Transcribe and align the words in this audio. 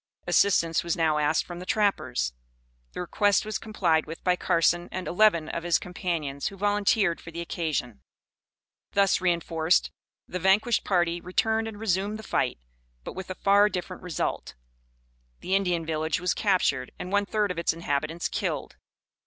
Assistance 0.25 0.83
was 0.83 0.97
now 0.97 1.19
asked 1.19 1.45
from 1.45 1.59
the 1.59 1.63
trappers. 1.67 2.33
The 2.93 3.01
request 3.01 3.45
was 3.45 3.59
complied 3.59 4.07
with 4.07 4.23
by 4.23 4.35
Carson 4.35 4.89
and 4.91 5.07
eleven 5.07 5.47
of 5.47 5.61
his 5.61 5.77
companions, 5.77 6.47
who 6.47 6.57
volunteered 6.57 7.21
for 7.21 7.29
the 7.29 7.39
occasion. 7.41 8.01
Thus 8.93 9.21
reinforced, 9.21 9.91
the 10.27 10.39
vanquished 10.39 10.83
party 10.83 11.21
returned 11.21 11.67
and 11.67 11.79
resumed 11.79 12.17
the 12.17 12.23
fight, 12.23 12.57
but 13.03 13.13
with 13.13 13.29
a 13.29 13.35
far 13.35 13.69
different 13.69 14.01
result. 14.01 14.55
The 15.41 15.53
Indian 15.55 15.85
village 15.85 16.19
was 16.19 16.33
captured 16.33 16.91
and 16.97 17.11
one 17.11 17.27
third 17.27 17.51
of 17.51 17.59
its 17.59 17.71
inhabitants 17.71 18.27
killed. 18.27 18.77